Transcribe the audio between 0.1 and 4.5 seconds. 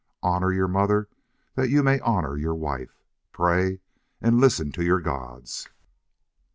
Honor your mother that you may honor your wife. Pray and